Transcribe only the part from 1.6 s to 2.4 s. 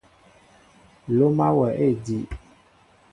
a ediw.